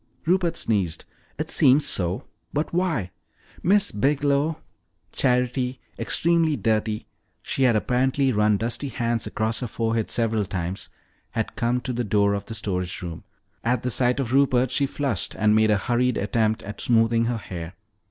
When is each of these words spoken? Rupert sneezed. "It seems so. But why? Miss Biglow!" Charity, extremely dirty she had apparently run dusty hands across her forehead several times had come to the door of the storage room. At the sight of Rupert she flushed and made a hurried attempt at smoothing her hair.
Rupert 0.25 0.57
sneezed. 0.57 1.05
"It 1.37 1.51
seems 1.51 1.85
so. 1.85 2.23
But 2.53 2.73
why? 2.73 3.11
Miss 3.61 3.91
Biglow!" 3.91 4.57
Charity, 5.11 5.79
extremely 5.99 6.55
dirty 6.55 7.05
she 7.43 7.61
had 7.61 7.75
apparently 7.75 8.31
run 8.31 8.57
dusty 8.57 8.89
hands 8.89 9.27
across 9.27 9.59
her 9.59 9.67
forehead 9.67 10.09
several 10.09 10.45
times 10.47 10.89
had 11.29 11.55
come 11.55 11.81
to 11.81 11.93
the 11.93 12.03
door 12.03 12.33
of 12.33 12.45
the 12.47 12.55
storage 12.55 13.03
room. 13.03 13.25
At 13.63 13.83
the 13.83 13.91
sight 13.91 14.19
of 14.19 14.33
Rupert 14.33 14.71
she 14.71 14.87
flushed 14.87 15.35
and 15.35 15.53
made 15.55 15.69
a 15.69 15.77
hurried 15.77 16.17
attempt 16.17 16.63
at 16.63 16.81
smoothing 16.81 17.25
her 17.25 17.37
hair. 17.37 17.75